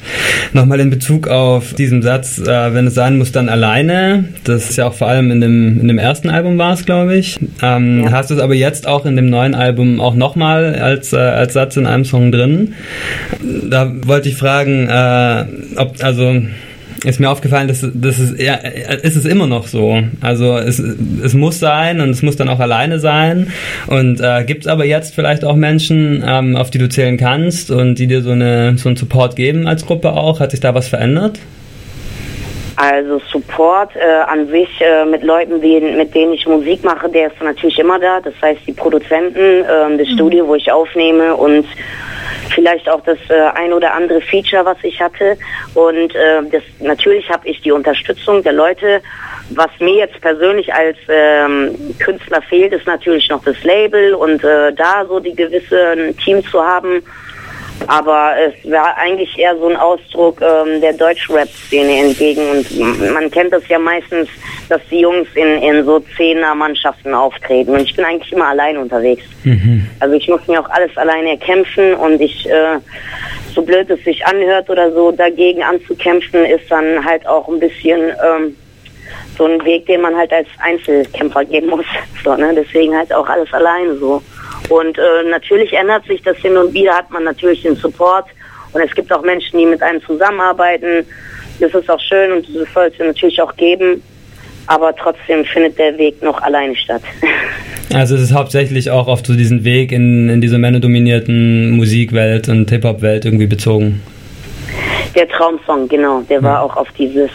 Nochmal 0.54 0.80
in 0.80 0.89
Bezug 0.89 1.27
auf 1.27 1.74
diesen 1.74 2.01
Satz, 2.01 2.39
äh, 2.39 2.74
wenn 2.74 2.88
es 2.88 2.94
sein 2.94 3.17
muss, 3.17 3.32
dann 3.32 3.50
alleine. 3.50 4.25
Das 4.44 4.70
ist 4.70 4.77
ja 4.77 4.88
auch 4.88 4.94
vor 4.94 5.08
allem 5.08 5.32
in 5.32 5.41
dem, 5.41 5.79
in 5.79 5.88
dem 5.88 5.98
ersten 5.98 6.29
Album 6.29 6.58
war 6.58 6.74
es, 6.74 6.86
glaube 6.86 7.15
ich. 7.15 7.38
Ähm, 7.62 8.03
ja. 8.05 8.12
Hast 8.12 8.29
du 8.29 8.36
es 8.36 8.39
aber 8.39 8.55
jetzt 8.55 8.88
auch 8.88 9.05
in 9.05 9.15
dem 9.15 9.29
neuen 9.29 9.55
Album 9.55 10.00
auch 10.00 10.15
nochmal 10.15 10.75
als, 10.75 11.13
äh, 11.13 11.17
als 11.17 11.53
Satz 11.53 11.77
in 11.77 11.86
einem 11.86 12.05
Song 12.05 12.32
drin? 12.32 12.74
Da 13.70 13.91
wollte 14.05 14.29
ich 14.29 14.36
fragen, 14.36 14.88
äh, 14.89 15.46
ob, 15.77 16.03
also 16.03 16.41
ist 17.04 17.20
mir 17.20 17.30
aufgefallen, 17.30 17.68
dass, 17.68 17.82
dass 17.82 18.20
es 18.20 18.42
ja, 18.42 18.56
ist 18.56 19.16
es 19.16 19.25
immer 19.25 19.48
noch 19.48 19.68
so. 19.68 20.02
Also 20.22 20.58
es, 20.58 20.80
es 20.80 21.34
muss 21.34 21.60
sein 21.60 22.00
und 22.02 22.10
es 22.10 22.22
muss 22.22 22.36
dann 22.36 22.50
auch 22.50 22.60
alleine 22.60 23.00
sein. 23.00 23.52
Und 23.88 24.22
äh, 24.22 24.44
gibt 24.46 24.66
es 24.66 24.68
aber 24.68 24.86
jetzt 24.86 25.14
vielleicht 25.14 25.44
auch 25.44 25.56
Menschen, 25.56 26.24
ähm, 26.25 26.56
auf 26.56 26.70
die 26.70 26.78
du 26.78 26.90
zählen 26.90 27.18
kannst 27.18 27.72
und 27.72 27.96
die 27.96 28.08
dir 28.08 28.22
so, 28.22 28.32
eine, 28.32 28.78
so 28.78 28.90
einen 28.90 28.96
Support 28.96 29.36
geben 29.36 29.68
als 29.68 29.86
Gruppe 29.86 30.14
auch? 30.14 30.40
Hat 30.40 30.52
sich 30.52 30.60
da 30.60 30.74
was 30.74 30.88
verändert? 30.88 31.40
Also 32.78 33.22
Support 33.32 33.96
äh, 33.96 34.30
an 34.30 34.48
sich 34.50 34.70
äh, 34.82 35.06
mit 35.06 35.24
Leuten, 35.24 35.62
die, 35.62 35.80
mit 35.80 36.14
denen 36.14 36.34
ich 36.34 36.46
Musik 36.46 36.84
mache, 36.84 37.08
der 37.10 37.28
ist 37.28 37.42
natürlich 37.42 37.80
immer 37.80 38.00
da. 38.00 38.20
Das 38.20 38.34
heißt 38.42 38.62
die 38.68 38.74
Produzenten, 38.74 39.40
äh, 39.40 39.98
das 39.98 40.08
mhm. 40.10 40.14
Studio, 40.14 40.48
wo 40.48 40.56
ich 40.56 40.70
aufnehme 40.70 41.36
und 41.36 41.66
vielleicht 42.54 42.90
auch 42.90 43.02
das 43.02 43.18
äh, 43.30 43.34
ein 43.56 43.74
oder 43.74 43.94
andere 43.94 44.22
Feature, 44.22 44.66
was 44.66 44.78
ich 44.84 45.00
hatte. 45.00 45.38
Und 45.74 46.16
äh, 46.16 46.42
das, 46.52 46.64
natürlich 46.80 47.30
habe 47.30 47.48
ich 47.48 47.62
die 47.62 47.72
Unterstützung 47.72 48.44
der 48.44 48.54
Leute. 48.54 49.02
Was 49.52 49.70
mir 49.80 49.96
jetzt 49.96 50.20
persönlich 50.22 50.74
als 50.74 50.98
ähm, 51.08 51.75
Künstler 52.00 52.42
fehlt, 52.42 52.74
ist 52.74 52.88
natürlich 52.88 53.30
noch 53.30 53.44
das 53.44 53.64
Label 53.64 54.16
und 54.16 54.44
äh, 54.44 54.74
da 54.74 55.06
so 55.08 55.20
die 55.20 55.36
gewisse 55.36 56.14
Team 56.24 56.44
zu 56.46 56.64
haben. 56.64 57.04
Aber 57.88 58.34
es 58.38 58.72
war 58.72 58.98
eigentlich 58.98 59.38
eher 59.38 59.55
so 59.58 59.67
ein 59.67 59.75
Ausdruck 59.75 60.41
ähm, 60.41 60.82
der 60.82 60.94
Deutsch-Rap-Szene 60.94 62.08
entgegen. 62.08 62.41
Und 62.50 63.13
man 63.13 63.29
kennt 63.29 63.53
das 63.53 63.67
ja 63.67 63.77
meistens, 63.77 64.27
dass 64.70 64.82
die 64.89 65.01
Jungs 65.01 65.27
in, 65.36 65.62
in 65.62 65.86
so 65.86 66.00
Zehner-Mannschaften 66.17 67.13
auftreten. 67.13 67.72
Und 67.72 67.82
ich 67.82 67.96
bin 67.96 68.05
eigentlich 68.05 68.32
immer 68.32 68.48
allein 68.48 68.77
unterwegs. 68.77 69.24
Mhm. 69.44 69.88
Also 70.00 70.15
ich 70.15 70.27
muss 70.27 70.48
mir 70.48 70.60
auch 70.60 70.70
alles 70.70 70.96
alleine 70.98 71.32
erkämpfen 71.32 71.94
und 71.94 72.20
ich, 72.22 72.50
äh, 72.50 72.79
so 73.53 73.62
blöd 73.62 73.89
es 73.89 74.03
sich 74.03 74.25
anhört 74.25 74.70
oder 74.70 74.91
so, 74.91 75.12
dagegen 75.12 75.63
anzukämpfen, 75.63 76.46
ist 76.46 76.70
dann 76.70 77.03
halt 77.05 77.27
auch 77.27 77.48
ein 77.48 77.60
bisschen 77.60 78.01
ähm, 78.01 78.55
so 79.38 79.46
ein 79.46 79.63
Weg, 79.65 79.86
den 79.86 80.01
man 80.01 80.15
halt 80.15 80.32
als 80.34 80.48
Einzelkämpfer 80.60 81.46
gehen 81.46 81.67
muss. 81.67 81.86
So, 82.24 82.36
ne? 82.36 82.55
Deswegen 82.55 82.98
halt 82.98 83.13
auch 83.13 83.29
alles 83.29 83.53
alleine 83.53 83.96
so. 83.98 84.20
Und 84.69 84.98
äh, 84.98 85.29
natürlich 85.29 85.74
ändert 85.74 86.05
sich 86.05 86.22
das 86.24 86.38
hin 86.38 86.57
und 86.57 86.74
wieder, 86.74 86.95
hat 86.95 87.12
man 87.12 87.24
natürlich 87.24 87.62
den 87.62 87.75
Support 87.75 88.25
und 88.74 88.81
es 88.81 88.93
gibt 88.93 89.12
auch 89.13 89.22
Menschen, 89.22 89.57
die 89.57 89.65
mit 89.65 89.81
einem 89.81 90.01
zusammenarbeiten. 90.03 91.05
Das 91.60 91.74
ist 91.74 91.89
auch 91.89 92.00
schön 92.00 92.34
und 92.34 92.45
das 92.53 92.67
soll 92.74 92.91
es 92.91 93.00
natürlich 93.00 93.41
auch 93.41 93.55
geben, 93.55 94.01
aber 94.67 94.93
trotzdem 94.95 95.45
findet 95.45 95.79
der 95.79 95.98
Weg 95.98 96.22
noch 96.22 96.41
alleine 96.41 96.75
statt. 96.75 97.01
Also 97.93 98.15
es 98.15 98.24
ist 98.24 98.34
hauptsächlich 98.34 98.89
auch 98.89 99.07
auf 99.07 99.25
so 99.25 99.36
diesen 99.36 99.63
Weg 99.63 99.93
in, 99.93 100.27
in 100.27 100.41
diese 100.41 100.57
männerdominierten 100.57 101.69
Musikwelt 101.77 102.50
und 102.50 102.69
Hip-Hop-Welt 102.69 103.24
irgendwie 103.24 103.45
bezogen. 103.45 104.01
Der 105.15 105.29
Traumsong, 105.29 105.88
genau, 105.88 106.22
der 106.27 106.43
war 106.43 106.63
auch 106.63 106.75
auf 106.75 106.88
dieses 106.98 107.29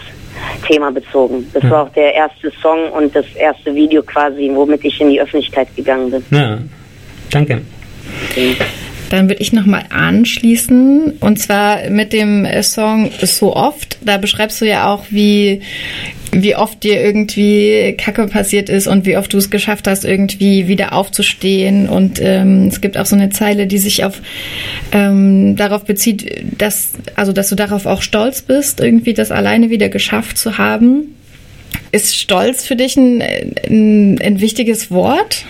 Thema 0.67 0.91
bezogen. 0.91 1.47
Das 1.55 1.63
ja. 1.63 1.71
war 1.71 1.83
auch 1.85 1.89
der 1.91 2.15
erste 2.15 2.53
Song 2.61 2.91
und 2.91 3.15
das 3.15 3.25
erste 3.37 3.75
Video 3.75 4.03
quasi, 4.03 4.51
womit 4.53 4.85
ich 4.85 5.01
in 5.01 5.11
die 5.11 5.21
Öffentlichkeit 5.21 5.75
gegangen 5.77 6.11
bin. 6.11 6.25
Ja. 6.31 6.59
Danke. 7.31 7.63
Dann 9.11 9.29
würde 9.29 9.43
ich 9.43 9.53
nochmal 9.53 9.85
anschließen 9.91 11.15
und 11.19 11.39
zwar 11.41 11.91
mit 11.91 12.13
dem 12.13 12.47
Song 12.63 13.11
So 13.23 13.57
oft. 13.57 13.99
Da 14.05 14.19
beschreibst 14.19 14.61
du 14.61 14.67
ja 14.67 14.89
auch, 14.89 15.05
wie, 15.11 15.63
wie 16.31 16.55
oft 16.55 16.85
dir 16.85 17.03
irgendwie 17.03 17.97
Kacke 17.99 18.29
passiert 18.29 18.69
ist 18.69 18.87
und 18.87 19.07
wie 19.07 19.17
oft 19.17 19.33
du 19.33 19.39
es 19.39 19.51
geschafft 19.51 19.89
hast, 19.89 20.05
irgendwie 20.05 20.69
wieder 20.69 20.93
aufzustehen. 20.93 21.89
Und 21.89 22.21
ähm, 22.23 22.69
es 22.69 22.81
gibt 22.81 22.97
auch 22.97 23.07
so 23.07 23.17
eine 23.17 23.31
Zeile, 23.31 23.67
die 23.67 23.79
sich 23.79 24.05
auf 24.05 24.23
ähm, 24.93 25.57
darauf 25.57 25.85
bezieht, 25.85 26.45
dass, 26.57 26.93
also 27.17 27.33
dass 27.33 27.49
du 27.49 27.57
darauf 27.57 27.87
auch 27.87 28.03
stolz 28.03 28.43
bist, 28.43 28.79
irgendwie 28.79 29.13
das 29.13 29.33
alleine 29.33 29.71
wieder 29.71 29.89
geschafft 29.89 30.39
zu 30.39 30.57
haben. 30.57 31.17
Ist 31.91 32.17
Stolz 32.17 32.65
für 32.65 32.77
dich 32.77 32.97
ein, 32.97 33.23
ein, 33.23 34.21
ein 34.21 34.41
wichtiges 34.41 34.93
Wort? 34.93 35.47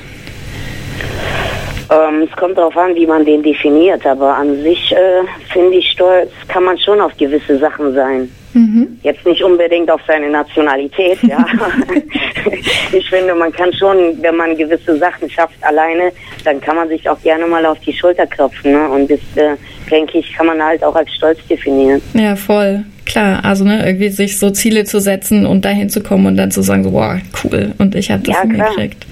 Ähm, 1.90 2.28
es 2.30 2.37
kommt 2.37 2.56
darauf 2.56 2.76
an, 2.76 2.94
wie 2.94 3.06
man 3.06 3.25
den 3.25 3.42
definiert, 3.42 4.06
aber 4.06 4.37
an 4.37 4.62
sich 4.62 4.92
äh, 4.92 5.23
finde 5.52 5.76
ich 5.76 5.90
stolz, 5.90 6.30
kann 6.47 6.62
man 6.64 6.78
schon 6.78 7.00
auf 7.00 7.16
gewisse 7.16 7.59
Sachen 7.59 7.92
sein. 7.94 8.30
Mhm. 8.52 8.99
Jetzt 9.02 9.25
nicht 9.26 9.42
unbedingt 9.42 9.90
auf 9.90 10.00
seine 10.06 10.28
Nationalität, 10.28 11.18
ja. 11.23 11.44
ich 12.92 13.09
finde, 13.09 13.35
man 13.35 13.52
kann 13.52 13.73
schon, 13.73 14.20
wenn 14.20 14.37
man 14.37 14.56
gewisse 14.56 14.97
Sachen 14.99 15.28
schafft 15.30 15.62
alleine, 15.62 16.12
dann 16.44 16.61
kann 16.61 16.76
man 16.76 16.88
sich 16.88 17.09
auch 17.09 17.20
gerne 17.23 17.47
mal 17.47 17.64
auf 17.66 17.78
die 17.80 17.92
Schulter 17.92 18.26
klopfen. 18.26 18.73
Ne? 18.73 18.88
Und 18.88 19.11
das, 19.11 19.20
äh, 19.37 19.56
denke 19.90 20.18
ich, 20.18 20.32
kann 20.32 20.47
man 20.47 20.62
halt 20.62 20.82
auch 20.82 20.94
als 20.94 21.12
Stolz 21.14 21.38
definieren. 21.49 22.00
Ja, 22.14 22.37
voll. 22.37 22.85
Klar, 23.06 23.44
also 23.44 23.64
ne, 23.64 23.85
irgendwie 23.85 24.09
sich 24.09 24.38
so 24.38 24.50
Ziele 24.50 24.85
zu 24.85 25.00
setzen 25.00 25.44
und 25.44 25.64
dahin 25.64 25.90
zu 25.90 26.00
kommen 26.00 26.26
und 26.26 26.37
dann 26.37 26.52
zu 26.52 26.62
sagen, 26.62 26.85
so, 26.85 26.92
wow, 26.92 27.14
cool, 27.42 27.73
und 27.78 27.97
ich 27.97 28.11
habe 28.11 28.23
das 28.23 28.37
ja, 28.37 28.42
hingekriegt. 28.42 29.04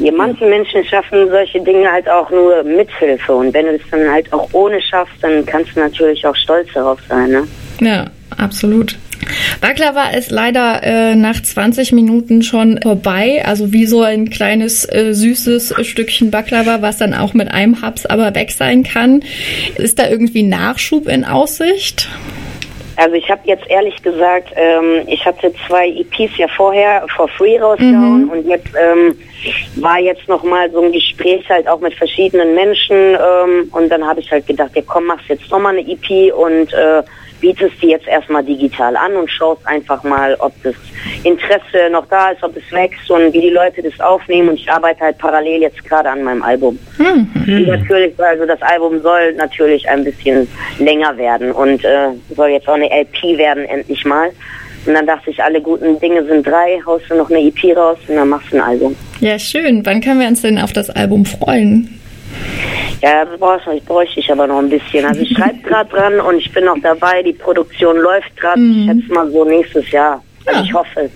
Ja, 0.00 0.12
manche 0.12 0.44
Menschen 0.44 0.84
schaffen 0.84 1.30
solche 1.30 1.60
Dinge 1.60 1.90
halt 1.90 2.08
auch 2.10 2.28
nur 2.30 2.62
mit 2.64 2.90
Hilfe 2.98 3.34
und 3.34 3.54
wenn 3.54 3.64
du 3.64 3.72
es 3.72 3.82
dann 3.90 4.10
halt 4.10 4.30
auch 4.34 4.48
ohne 4.52 4.80
schaffst, 4.82 5.14
dann 5.22 5.46
kannst 5.46 5.74
du 5.74 5.80
natürlich 5.80 6.26
auch 6.26 6.36
stolz 6.36 6.68
darauf 6.74 6.98
sein, 7.08 7.30
ne? 7.30 7.48
Ja, 7.80 8.06
absolut. 8.36 8.98
Baklava 9.60 10.10
ist 10.10 10.30
leider 10.30 10.82
äh, 10.82 11.14
nach 11.14 11.42
20 11.42 11.92
Minuten 11.92 12.42
schon 12.42 12.80
vorbei. 12.82 13.42
Also 13.44 13.72
wie 13.72 13.86
so 13.86 14.02
ein 14.02 14.30
kleines 14.30 14.84
äh, 14.84 15.12
süßes 15.12 15.74
Stückchen 15.86 16.30
Baklava, 16.30 16.82
was 16.82 16.98
dann 16.98 17.14
auch 17.14 17.34
mit 17.34 17.50
einem 17.50 17.82
Haps 17.82 18.06
aber 18.06 18.34
weg 18.34 18.50
sein 18.50 18.82
kann. 18.82 19.22
Ist 19.76 19.98
da 19.98 20.08
irgendwie 20.08 20.42
Nachschub 20.42 21.08
in 21.08 21.24
Aussicht? 21.24 22.08
Also 22.98 23.14
ich 23.14 23.30
habe 23.30 23.42
jetzt 23.44 23.64
ehrlich 23.70 24.02
gesagt, 24.02 24.48
ähm, 24.56 25.02
ich 25.06 25.24
hatte 25.24 25.52
zwei 25.68 25.88
EPs 25.88 26.36
ja 26.36 26.48
vorher 26.48 27.06
for 27.16 27.28
free 27.28 27.56
rausgehauen 27.56 28.24
mhm. 28.24 28.30
und 28.30 28.48
jetzt 28.48 28.70
ähm, 28.76 29.16
war 29.76 30.00
jetzt 30.00 30.26
nochmal 30.28 30.68
so 30.72 30.82
ein 30.82 30.90
Gespräch 30.90 31.48
halt 31.48 31.68
auch 31.68 31.78
mit 31.78 31.94
verschiedenen 31.94 32.56
Menschen 32.56 32.96
ähm, 32.96 33.68
und 33.70 33.88
dann 33.88 34.04
habe 34.04 34.18
ich 34.18 34.28
halt 34.32 34.48
gedacht, 34.48 34.72
ja 34.74 34.82
komm, 34.84 35.06
machst 35.06 35.28
jetzt 35.28 35.48
nochmal 35.48 35.78
eine 35.78 35.88
EP 35.88 36.34
und 36.34 36.72
äh, 36.72 37.04
bietest 37.40 37.80
die 37.82 37.88
jetzt 37.88 38.06
erstmal 38.06 38.44
digital 38.44 38.96
an 38.96 39.14
und 39.16 39.30
schaust 39.30 39.66
einfach 39.66 40.02
mal, 40.04 40.36
ob 40.38 40.52
das 40.62 40.74
Interesse 41.24 41.90
noch 41.90 42.06
da 42.06 42.30
ist, 42.30 42.42
ob 42.42 42.56
es 42.56 42.70
wächst 42.72 43.10
und 43.10 43.32
wie 43.32 43.40
die 43.40 43.50
Leute 43.50 43.82
das 43.82 43.98
aufnehmen. 44.00 44.50
Und 44.50 44.56
ich 44.56 44.70
arbeite 44.70 45.00
halt 45.00 45.18
parallel 45.18 45.62
jetzt 45.62 45.84
gerade 45.84 46.10
an 46.10 46.22
meinem 46.22 46.42
Album. 46.42 46.78
Mhm. 46.98 47.66
natürlich, 47.66 48.18
also 48.18 48.46
das 48.46 48.60
Album 48.62 49.00
soll 49.00 49.34
natürlich 49.34 49.88
ein 49.88 50.04
bisschen 50.04 50.48
länger 50.78 51.16
werden 51.16 51.52
und 51.52 51.84
äh, 51.84 52.08
soll 52.34 52.48
jetzt 52.50 52.68
auch 52.68 52.74
eine 52.74 52.90
LP 52.90 53.38
werden, 53.38 53.64
endlich 53.64 54.04
mal. 54.04 54.30
Und 54.86 54.94
dann 54.94 55.06
dachte 55.06 55.30
ich, 55.30 55.42
alle 55.42 55.60
guten 55.60 55.98
Dinge 56.00 56.24
sind 56.24 56.46
drei, 56.46 56.80
haust 56.86 57.04
du 57.10 57.14
noch 57.16 57.30
eine 57.30 57.40
EP 57.40 57.76
raus 57.76 57.98
und 58.08 58.16
dann 58.16 58.28
machst 58.28 58.52
du 58.52 58.56
ein 58.56 58.62
Album. 58.62 58.96
Ja, 59.20 59.38
schön. 59.38 59.84
Wann 59.84 60.00
können 60.00 60.20
wir 60.20 60.28
uns 60.28 60.42
denn 60.42 60.58
auf 60.58 60.72
das 60.72 60.88
Album 60.90 61.24
freuen? 61.26 61.98
Ja, 63.02 63.24
das 63.24 63.38
bräuchte 63.38 63.74
ich, 63.74 63.84
bräuchte 63.84 64.20
ich 64.20 64.32
aber 64.32 64.46
noch 64.46 64.58
ein 64.58 64.68
bisschen. 64.68 65.04
Also 65.04 65.20
ich 65.20 65.30
schreibe 65.30 65.58
gerade 65.62 65.88
dran 65.90 66.20
und 66.20 66.38
ich 66.38 66.52
bin 66.52 66.64
noch 66.64 66.78
dabei. 66.82 67.22
Die 67.22 67.32
Produktion 67.32 67.96
läuft 67.96 68.36
gerade. 68.36 68.60
Mhm. 68.60 68.80
Ich 68.80 68.86
schätze 68.86 69.14
mal 69.14 69.30
so 69.30 69.44
nächstes 69.44 69.90
Jahr. 69.90 70.22
Also 70.46 70.60
ja. 70.60 70.64
ich 70.64 70.74
hoffe. 70.74 71.10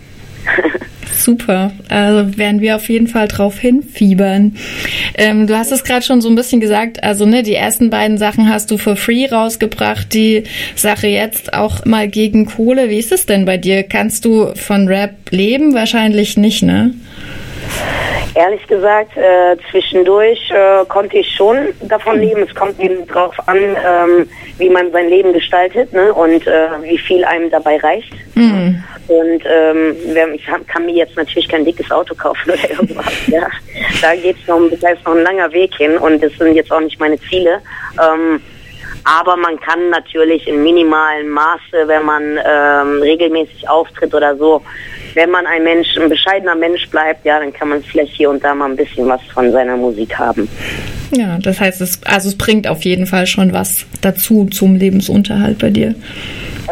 Super. 1.12 1.73
Also 1.89 2.37
werden 2.39 2.61
wir 2.61 2.77
auf 2.77 2.89
jeden 2.89 3.07
Fall 3.07 3.29
drauf 3.29 3.59
hinfiebern. 3.59 4.57
Ähm, 5.15 5.47
du 5.47 5.57
hast 5.57 5.73
es 5.73 5.85
gerade 5.85 6.05
schon 6.05 6.21
so 6.21 6.29
ein 6.29 6.35
bisschen 6.35 6.61
gesagt. 6.61 7.03
Also 7.03 7.27
ne, 7.27 7.43
die 7.43 7.55
ersten 7.55 7.91
beiden 7.91 8.19
Sachen 8.19 8.49
hast 8.49 8.71
du 8.71 8.79
for 8.79 8.97
free 8.97 9.27
rausgebracht. 9.27 10.12
Die 10.15 10.45
Sache 10.75 11.09
jetzt 11.09 11.55
auch 11.55 11.85
mal 11.85 12.09
gegen 12.09 12.47
Kohle. 12.47 12.89
Wie 12.89 12.99
ist 12.99 13.12
es 13.12 13.27
denn 13.27 13.45
bei 13.45 13.57
dir? 13.57 13.83
Kannst 13.83 14.25
du 14.25 14.55
von 14.55 14.89
Rap 14.89 15.15
leben? 15.31 15.75
Wahrscheinlich 15.75 16.37
nicht, 16.37 16.62
ne? 16.62 16.95
Ehrlich 18.35 18.67
gesagt, 18.67 19.17
äh, 19.17 19.57
zwischendurch 19.71 20.51
äh, 20.51 20.85
konnte 20.87 21.19
ich 21.19 21.35
schon 21.35 21.69
davon 21.83 22.19
leben. 22.19 22.43
Es 22.43 22.55
kommt 22.55 22.81
eben 22.81 23.07
drauf 23.07 23.35
an, 23.47 23.59
ähm, 23.59 24.29
wie 24.57 24.71
man 24.71 24.91
sein 24.91 25.09
Leben 25.09 25.33
gestaltet 25.35 25.93
ne? 25.93 26.15
und 26.15 26.47
äh, 26.47 26.69
wie 26.83 26.99
viel 26.99 27.25
einem 27.25 27.51
dabei 27.51 27.77
reicht. 27.79 28.12
Mhm. 28.35 28.83
Und 29.09 29.43
ähm, 29.45 29.97
ich 30.35 30.47
kann 30.67 30.87
mir 30.87 30.95
jetzt 30.95 31.17
natürlich 31.17 31.49
kein 31.49 31.65
dickes 31.65 31.91
Auto 31.91 32.15
kaufen 32.15 32.51
oder 32.53 32.71
irgendwas. 32.71 33.27
ja. 33.27 33.47
Da 34.01 34.15
geht's 34.15 34.47
noch, 34.47 34.61
da 34.81 34.91
ist 34.91 35.05
noch 35.05 35.15
ein 35.15 35.23
langer 35.23 35.53
Weg 35.53 35.75
hin 35.77 35.99
und 35.99 36.23
das 36.23 36.33
sind 36.39 36.55
jetzt 36.55 36.73
auch 36.73 36.81
nicht 36.81 36.99
meine 36.99 37.21
Ziele. 37.21 37.61
Ähm, 38.01 38.41
aber 39.05 39.37
man 39.37 39.59
kann 39.61 39.91
natürlich 39.91 40.47
in 40.47 40.62
minimalen 40.62 41.29
Maße, 41.29 41.87
wenn 41.87 42.05
man 42.05 42.39
ähm, 42.45 43.03
regelmäßig 43.03 43.69
auftritt 43.69 44.15
oder 44.15 44.37
so, 44.37 44.62
wenn 45.14 45.31
man 45.31 45.47
ein 45.47 45.62
Mensch, 45.64 45.97
ein 45.97 46.09
bescheidener 46.09 46.54
Mensch 46.54 46.88
bleibt, 46.88 47.25
ja, 47.25 47.38
dann 47.38 47.52
kann 47.52 47.69
man 47.69 47.83
vielleicht 47.83 48.14
hier 48.14 48.31
und 48.31 48.42
da 48.42 48.54
mal 48.54 48.71
ein 48.71 48.76
bisschen 48.76 49.07
was 49.09 49.21
von 49.33 49.50
seiner 49.52 49.76
Musik 49.76 50.19
haben. 50.19 50.49
Ja, 51.14 51.38
das 51.42 51.61
heißt, 51.61 51.81
es, 51.81 52.02
also 52.04 52.28
es 52.28 52.38
bringt 52.38 52.66
auf 52.66 52.85
jeden 52.85 53.07
Fall 53.07 53.26
schon 53.26 53.52
was 53.52 53.87
dazu 54.00 54.47
zum 54.47 54.76
Lebensunterhalt 54.76 55.59
bei 55.59 55.71
dir. 55.71 55.95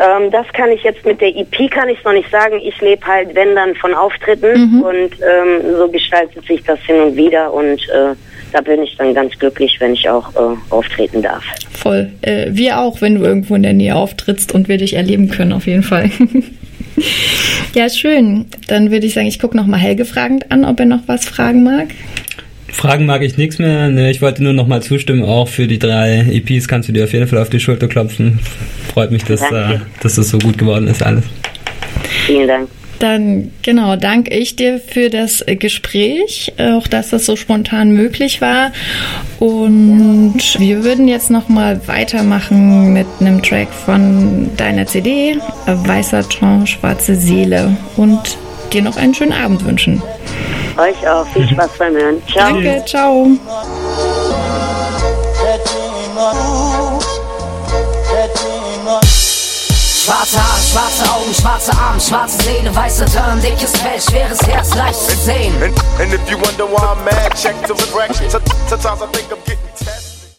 Ähm, 0.01 0.31
das 0.31 0.47
kann 0.55 0.71
ich 0.71 0.83
jetzt 0.83 1.05
mit 1.05 1.21
der 1.21 1.37
EP 1.37 1.71
kann 1.71 1.89
ich 1.89 2.03
noch 2.05 2.13
nicht 2.13 2.31
sagen. 2.31 2.61
Ich 2.65 2.81
lebe 2.81 3.07
halt, 3.07 3.35
wenn 3.35 3.55
dann, 3.55 3.75
von 3.75 3.93
Auftritten 3.93 4.77
mhm. 4.77 4.83
und 4.83 5.11
ähm, 5.21 5.77
so 5.77 5.89
gestaltet 5.89 6.47
sich 6.47 6.63
das 6.63 6.79
hin 6.81 7.01
und 7.01 7.17
wieder 7.17 7.53
und 7.53 7.81
äh, 7.89 8.15
da 8.53 8.61
bin 8.61 8.83
ich 8.83 8.97
dann 8.97 9.15
ganz 9.15 9.39
glücklich, 9.39 9.77
wenn 9.79 9.93
ich 9.93 10.09
auch 10.09 10.35
äh, 10.35 10.57
auftreten 10.71 11.23
darf. 11.23 11.45
Voll. 11.73 12.11
Äh, 12.23 12.47
wir 12.51 12.79
auch, 12.81 13.01
wenn 13.01 13.17
du 13.17 13.25
irgendwo 13.25 13.55
in 13.55 13.63
der 13.63 13.75
Nähe 13.75 13.95
auftrittst 13.95 14.53
und 14.53 14.69
wir 14.69 14.79
dich 14.79 14.95
erleben 14.95 15.29
können, 15.29 15.53
auf 15.53 15.67
jeden 15.67 15.83
Fall. 15.83 16.11
ja, 17.75 17.89
schön. 17.89 18.47
Dann 18.69 18.91
würde 18.91 19.07
ich 19.07 19.15
sagen, 19.15 19.27
ich 19.27 19.39
gucke 19.39 19.57
nochmal 19.57 19.81
Helge 19.81 20.05
fragend 20.05 20.51
an, 20.51 20.65
ob 20.65 20.81
er 20.81 20.87
noch 20.87 21.03
was 21.07 21.25
fragen 21.25 21.63
mag. 21.63 21.89
Fragen 22.69 23.07
mag 23.07 23.23
ich 23.23 23.37
nichts 23.37 23.59
mehr. 23.59 23.89
Ne, 23.89 24.11
ich 24.11 24.23
wollte 24.23 24.43
nur 24.43 24.53
nochmal 24.53 24.83
zustimmen, 24.83 25.25
auch 25.25 25.49
für 25.49 25.67
die 25.67 25.79
drei 25.79 26.21
EPs 26.31 26.69
kannst 26.69 26.89
du 26.89 26.93
dir 26.93 27.05
auf 27.05 27.13
jeden 27.13 27.27
Fall 27.27 27.39
auf 27.39 27.51
die 27.51 27.61
Schulter 27.61 27.89
klopfen. 27.89 28.39
Freut 28.93 29.11
mich, 29.11 29.25
dass, 29.25 29.43
äh, 29.43 29.81
dass 30.03 30.15
das 30.15 30.31
so 30.31 30.39
gut 30.39 30.57
geworden 30.57 30.87
ist 30.87 31.03
alles. 31.03 31.25
Vielen 32.27 32.49
Dank. 32.49 32.69
Dann 33.01 33.51
genau, 33.63 33.97
danke 33.97 34.35
ich 34.35 34.57
dir 34.57 34.79
für 34.79 35.09
das 35.09 35.43
Gespräch, 35.47 36.53
auch 36.59 36.87
dass 36.87 37.09
das 37.09 37.25
so 37.25 37.35
spontan 37.35 37.93
möglich 37.93 38.43
war. 38.43 38.73
Und 39.39 40.39
wir 40.59 40.85
würden 40.85 41.09
jetzt 41.09 41.31
noch 41.31 41.49
mal 41.49 41.81
weitermachen 41.89 42.93
mit 42.93 43.07
einem 43.21 43.43
Track 43.43 43.73
von 43.73 44.55
deiner 44.59 44.87
CD, 44.87 45.39
Weißer 45.67 46.29
Ton, 46.29 46.67
Schwarze 46.67 47.15
Seele. 47.15 47.75
Und 47.97 48.37
dir 48.71 48.83
noch 48.83 48.99
einen 48.99 49.15
schönen 49.15 49.33
Abend 49.33 49.65
wünschen. 49.65 50.03
Euch 50.77 51.09
auch. 51.09 51.27
Viel 51.29 51.49
Spaß 51.49 51.71
beim 51.79 51.95
Hören. 51.95 52.23
Ciao. 52.31 52.53
Danke, 52.53 52.85
ciao. 52.87 53.31
Schwarze 60.11 60.43
Haare, 60.43 60.61
schwarze 60.61 61.13
Augen, 61.13 61.35
schwarze 61.35 61.73
Arme, 61.73 62.01
schwarze 62.01 62.43
Seele, 62.43 62.75
weiße 62.75 63.05
Turn, 63.05 63.41
dickes 63.41 63.71
Fell, 63.79 64.01
schweres 64.01 64.41
Herz, 64.43 64.75
leicht 64.75 64.99
zu 64.99 65.17
sehen. 65.17 65.55
And, 65.63 65.73
and 66.01 66.13
if 66.13 66.29
you 66.29 66.37
wonder 66.37 66.67
why 66.67 66.83
I'm 66.83 67.05
mad, 67.05 67.37
check 67.37 67.55
the 67.69 67.75
record. 67.97 68.29
Sometimes 68.29 69.03
I 69.03 69.07
think 69.13 69.31
I'm 69.31 69.39
getting 69.45 69.90